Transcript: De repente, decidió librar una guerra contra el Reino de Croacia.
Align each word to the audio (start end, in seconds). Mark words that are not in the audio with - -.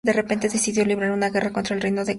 De 0.03 0.13
repente, 0.13 0.49
decidió 0.49 0.83
librar 0.83 1.11
una 1.11 1.29
guerra 1.29 1.53
contra 1.53 1.75
el 1.75 1.81
Reino 1.81 1.97
de 1.99 2.05
Croacia. 2.05 2.09